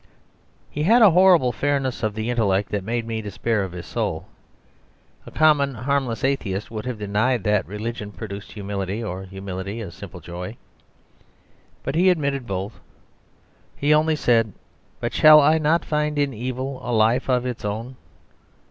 [0.71, 4.25] He had a horrible fairness of the intellect that made me despair of his soul.
[5.27, 10.19] A common, harmless atheist would have denied that religion produced humility or humility a simple
[10.19, 10.57] joy:
[11.83, 12.79] but he admitted both.
[13.75, 14.53] He only said,
[14.99, 17.95] "But shall I not find in evil a life of its own?